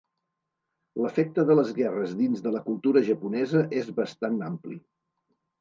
L'efecte 1.01 1.43
de 1.49 1.57
les 1.59 1.69
guerres 1.81 2.15
dins 2.21 2.41
de 2.47 2.53
la 2.57 2.63
cultura 2.71 3.05
japonesa 3.11 3.63
és 3.83 3.93
bastant 4.01 4.45
ampli. 4.51 4.83